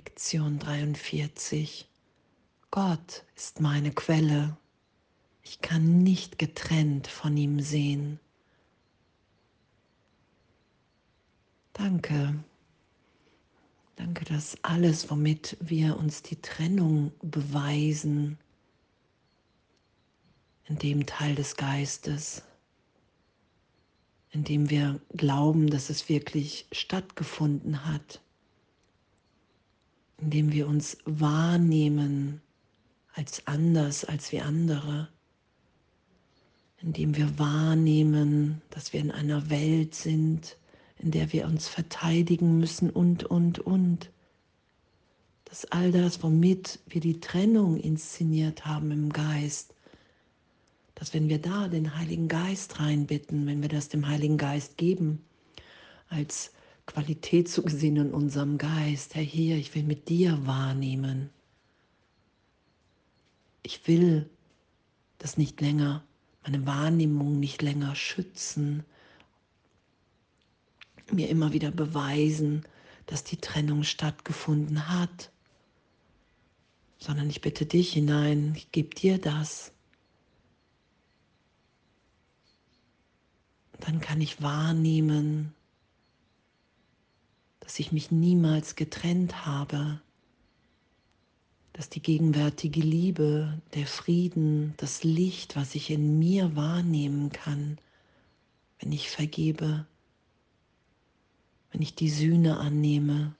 [0.00, 1.86] Lektion 43.
[2.70, 4.56] Gott ist meine Quelle.
[5.42, 8.18] Ich kann nicht getrennt von ihm sehen.
[11.74, 12.42] Danke.
[13.96, 18.38] Danke, dass alles, womit wir uns die Trennung beweisen,
[20.64, 22.42] in dem Teil des Geistes,
[24.30, 28.22] in dem wir glauben, dass es wirklich stattgefunden hat,
[30.20, 32.40] in dem wir uns wahrnehmen
[33.14, 35.08] als anders als wir andere,
[36.80, 40.56] in dem wir wahrnehmen, dass wir in einer Welt sind,
[40.98, 44.10] in der wir uns verteidigen müssen und, und, und.
[45.44, 49.74] Dass all das, womit wir die Trennung inszeniert haben im Geist,
[50.94, 55.24] dass wenn wir da den Heiligen Geist reinbitten, wenn wir das dem Heiligen Geist geben,
[56.08, 56.52] als
[56.92, 61.30] Qualität zu gesehen in unserem Geist, Herr, hier, ich will mit dir wahrnehmen.
[63.62, 64.28] Ich will
[65.18, 66.02] das nicht länger,
[66.42, 68.82] meine Wahrnehmung nicht länger schützen,
[71.12, 72.64] mir immer wieder beweisen,
[73.06, 75.30] dass die Trennung stattgefunden hat,
[76.98, 79.70] sondern ich bitte dich hinein, ich gebe dir das.
[83.78, 85.54] Dann kann ich wahrnehmen,
[87.70, 90.00] dass ich mich niemals getrennt habe,
[91.72, 97.78] dass die gegenwärtige Liebe, der Frieden, das Licht, was ich in mir wahrnehmen kann,
[98.80, 99.86] wenn ich vergebe,
[101.70, 103.36] wenn ich die Sühne annehme,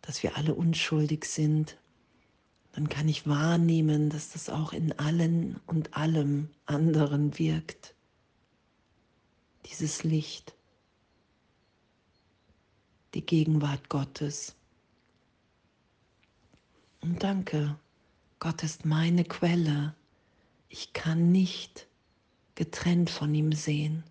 [0.00, 1.76] dass wir alle unschuldig sind,
[2.72, 7.94] dann kann ich wahrnehmen, dass das auch in allen und allem anderen wirkt.
[9.66, 10.54] Dieses Licht,
[13.14, 14.54] die Gegenwart Gottes.
[17.00, 17.78] Und danke,
[18.38, 19.94] Gott ist meine Quelle.
[20.68, 21.86] Ich kann nicht
[22.54, 24.04] getrennt von ihm sehen.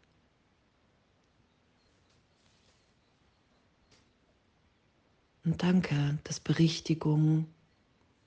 [5.44, 7.48] Und danke, dass Berichtigung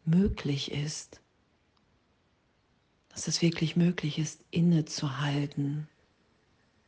[0.04, 1.20] möglich ist,
[3.10, 5.88] dass es wirklich möglich ist, innezuhalten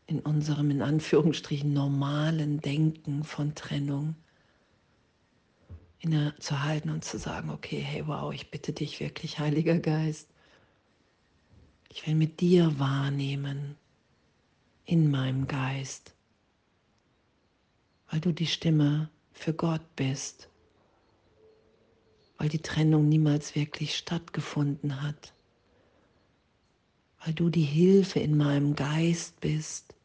[0.07, 4.15] in unserem in Anführungsstrichen normalen Denken von Trennung,
[5.99, 10.29] innezuhalten und zu sagen, okay, hey, wow, ich bitte dich wirklich, Heiliger Geist,
[11.89, 13.77] ich will mit dir wahrnehmen
[14.85, 16.15] in meinem Geist,
[18.11, 20.49] weil du die Stimme für Gott bist,
[22.39, 25.33] weil die Trennung niemals wirklich stattgefunden hat,
[27.25, 29.96] weil du die Hilfe in meinem Geist bist,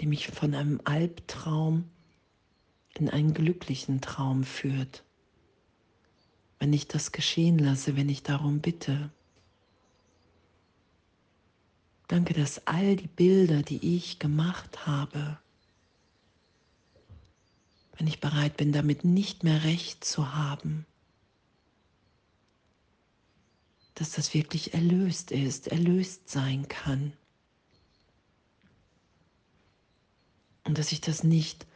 [0.00, 1.88] die mich von einem Albtraum
[2.94, 5.04] in einen glücklichen Traum führt,
[6.58, 9.10] wenn ich das geschehen lasse, wenn ich darum bitte.
[12.08, 15.38] Danke, dass all die Bilder, die ich gemacht habe,
[17.98, 20.86] wenn ich bereit bin, damit nicht mehr recht zu haben,
[23.94, 27.14] dass das wirklich erlöst ist, erlöst sein kann.
[30.66, 31.66] Und dass ich das nicht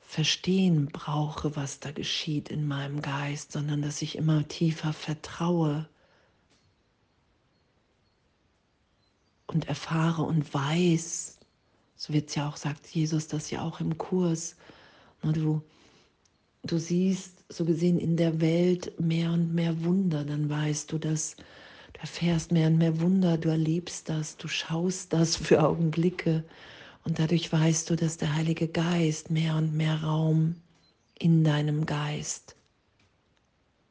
[0.00, 5.86] verstehen brauche, was da geschieht in meinem Geist, sondern dass ich immer tiefer vertraue
[9.46, 11.38] und erfahre und weiß,
[11.96, 14.56] so wird es ja auch, sagt Jesus das ja auch im Kurs,
[15.22, 15.60] Du,
[16.62, 21.36] du siehst so gesehen in der Welt mehr und mehr Wunder, dann weißt du, dass
[21.36, 26.44] du erfährst mehr und mehr Wunder, du erlebst das, du schaust das für Augenblicke
[27.06, 30.56] und dadurch weißt du, dass der Heilige Geist mehr und mehr Raum
[31.16, 32.56] in deinem Geist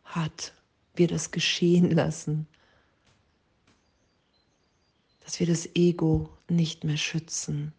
[0.04, 0.54] hat,
[0.96, 2.46] wir das geschehen lassen,
[5.22, 7.72] dass wir das Ego nicht mehr schützen.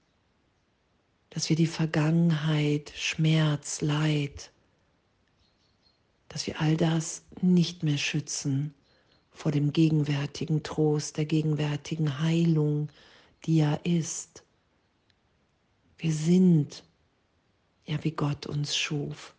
[1.28, 4.50] Dass wir die Vergangenheit, Schmerz, Leid,
[6.30, 8.72] dass wir all das nicht mehr schützen
[9.32, 12.88] vor dem gegenwärtigen Trost, der gegenwärtigen Heilung,
[13.44, 14.45] die ja ist.
[15.98, 16.84] Wir sind
[17.86, 19.34] ja wie Gott uns schuf.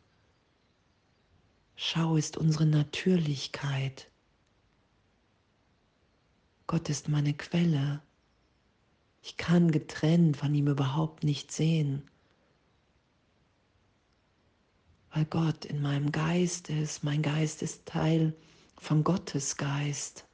[1.75, 4.09] Schau ist unsere Natürlichkeit.
[6.65, 8.01] Gott ist meine Quelle.
[9.21, 12.09] Ich kann getrennt von ihm überhaupt nicht sehen,
[15.11, 17.03] weil Gott in meinem Geist ist.
[17.03, 18.35] Mein Geist ist Teil
[18.77, 20.26] von Gottes Geist.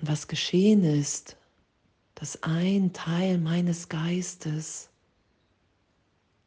[0.00, 1.36] Und was geschehen ist,
[2.14, 4.88] dass ein Teil meines Geistes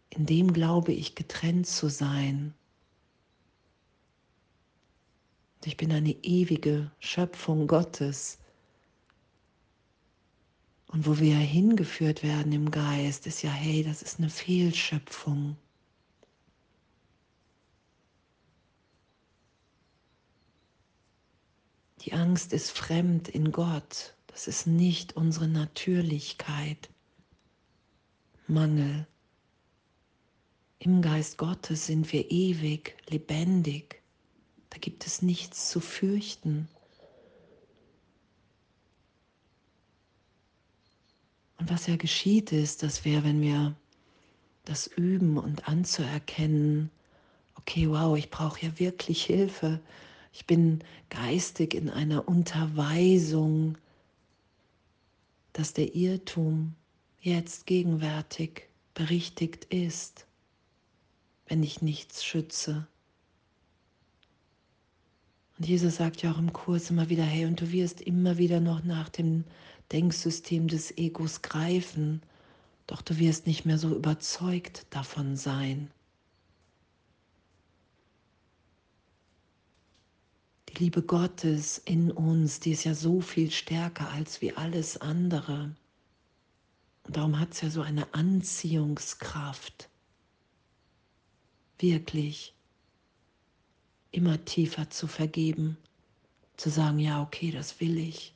[0.09, 2.53] in dem glaube ich getrennt zu sein.
[5.65, 8.39] Ich bin eine ewige Schöpfung Gottes.
[10.87, 15.55] Und wo wir hingeführt werden im Geist, ist ja, hey, das ist eine Fehlschöpfung.
[22.09, 24.15] Die Angst ist fremd in Gott.
[24.25, 26.89] Das ist nicht unsere Natürlichkeit.
[28.47, 29.05] Mangel.
[30.79, 34.01] Im Geist Gottes sind wir ewig, lebendig.
[34.71, 36.67] Da gibt es nichts zu fürchten.
[41.59, 43.75] Und was ja geschieht ist, dass wir, wenn wir
[44.65, 46.89] das üben und anzuerkennen,
[47.53, 49.79] okay, wow, ich brauche ja wirklich Hilfe,
[50.31, 53.77] ich bin geistig in einer Unterweisung,
[55.53, 56.75] dass der Irrtum
[57.21, 60.25] jetzt gegenwärtig berichtigt ist,
[61.47, 62.87] wenn ich nichts schütze.
[65.57, 68.61] Und Jesus sagt ja auch im Kurs immer wieder, hey, und du wirst immer wieder
[68.61, 69.43] noch nach dem
[69.91, 72.21] Denksystem des Egos greifen,
[72.87, 75.91] doch du wirst nicht mehr so überzeugt davon sein.
[80.79, 85.75] Liebe Gottes in uns, die ist ja so viel stärker als wie alles andere.
[87.03, 89.89] Und darum hat es ja so eine Anziehungskraft.
[91.79, 92.55] Wirklich
[94.11, 95.75] immer tiefer zu vergeben,
[96.55, 98.33] zu sagen, ja, okay, das will ich.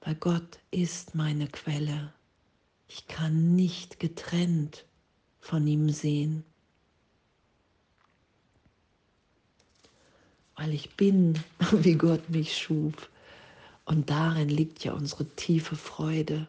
[0.00, 2.12] Weil Gott ist meine Quelle.
[2.88, 4.86] Ich kann nicht getrennt
[5.38, 6.44] von ihm sehen.
[10.62, 11.42] Weil ich bin,
[11.72, 13.10] wie Gott mich schuf.
[13.84, 16.46] Und darin liegt ja unsere tiefe Freude,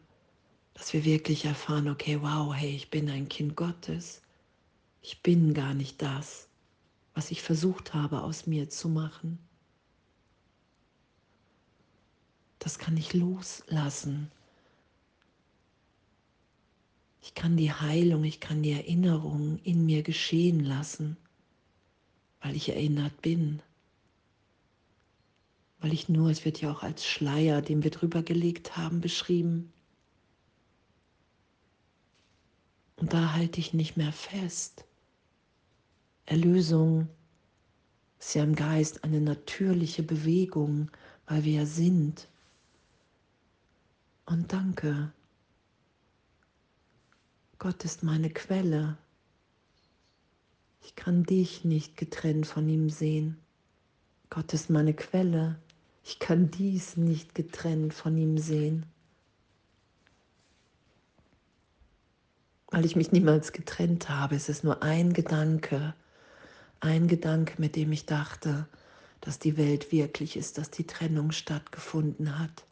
[0.76, 4.22] dass wir wirklich erfahren, okay, wow, hey, ich bin ein Kind Gottes.
[5.02, 6.48] Ich bin gar nicht das,
[7.16, 9.40] was ich versucht habe aus mir zu machen.
[12.60, 14.32] Das kann ich loslassen.
[17.24, 21.18] Ich kann die Heilung, ich kann die Erinnerung in mir geschehen lassen,
[22.42, 23.60] weil ich erinnert bin
[25.84, 29.74] weil ich nur, es wird ja auch als Schleier, den wir drüber gelegt haben, beschrieben.
[32.96, 34.86] Und da halte ich nicht mehr fest.
[36.26, 37.10] Erlösung
[38.18, 40.90] ist ja im Geist eine natürliche Bewegung,
[41.28, 42.30] weil wir ja sind.
[44.26, 45.12] Und danke.
[47.60, 48.98] Gott ist meine Quelle.
[50.82, 53.38] Ich kann dich nicht getrennt von ihm sehen.
[54.30, 55.60] Gott ist meine Quelle.
[56.04, 58.86] Ich kann dies nicht getrennt von ihm sehen,
[62.68, 64.36] weil ich mich niemals getrennt habe.
[64.36, 65.94] Es ist nur ein Gedanke,
[66.82, 68.68] ein Gedanke, mit dem ich dachte,
[69.22, 72.66] dass die Welt wirklich ist, dass die Trennung stattgefunden hat.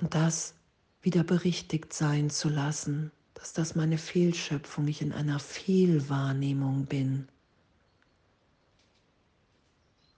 [0.00, 0.54] Und das
[1.02, 7.28] wieder berichtigt sein zu lassen, dass das meine Fehlschöpfung, ich in einer Fehlwahrnehmung bin.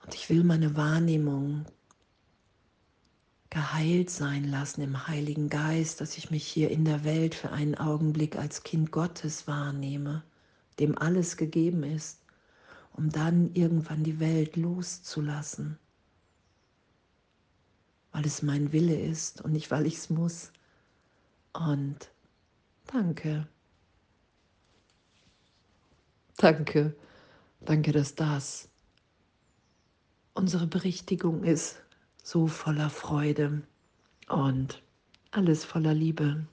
[0.08, 1.66] Und ich will meine Wahrnehmung
[3.50, 7.75] geheilt sein lassen im Heiligen Geist, dass ich mich hier in der Welt für einen
[7.75, 10.25] Augenblick als Kind Gottes wahrnehme,
[10.78, 12.23] dem alles gegeben ist,
[12.94, 15.78] um dann irgendwann die Welt loszulassen,
[18.12, 20.52] weil es mein Wille ist und nicht weil ich es muss.
[21.52, 22.11] Und
[22.87, 23.47] danke.
[26.38, 26.97] Danke.
[27.61, 28.71] Danke, dass das
[30.38, 31.83] unsere Berichtigung ist
[32.23, 33.62] so voller Freude
[34.28, 34.80] und
[35.33, 36.47] alles voller Liebe.